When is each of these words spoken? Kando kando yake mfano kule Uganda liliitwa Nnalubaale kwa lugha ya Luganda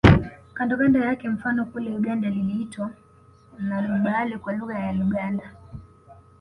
Kando 0.53 0.75
kando 0.77 0.99
yake 0.99 1.29
mfano 1.29 1.65
kule 1.65 1.95
Uganda 1.95 2.29
liliitwa 2.29 2.91
Nnalubaale 3.59 4.37
kwa 4.37 4.53
lugha 4.53 4.79
ya 4.79 4.93
Luganda 4.93 5.51